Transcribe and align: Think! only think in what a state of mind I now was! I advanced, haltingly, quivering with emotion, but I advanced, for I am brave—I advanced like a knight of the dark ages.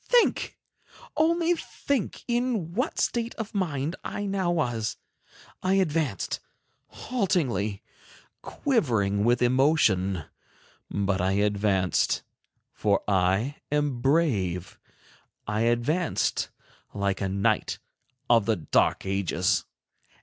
Think! 0.05 0.57
only 1.15 1.53
think 1.55 2.23
in 2.27 2.73
what 2.73 2.97
a 2.97 3.01
state 3.03 3.35
of 3.35 3.53
mind 3.53 3.95
I 4.03 4.25
now 4.25 4.49
was! 4.49 4.97
I 5.61 5.75
advanced, 5.75 6.39
haltingly, 6.87 7.83
quivering 8.41 9.23
with 9.23 9.43
emotion, 9.43 10.23
but 10.89 11.21
I 11.21 11.33
advanced, 11.33 12.23
for 12.73 13.03
I 13.07 13.57
am 13.71 14.01
brave—I 14.01 15.59
advanced 15.61 16.49
like 16.95 17.21
a 17.21 17.29
knight 17.29 17.77
of 18.27 18.47
the 18.47 18.55
dark 18.55 19.05
ages. 19.05 19.65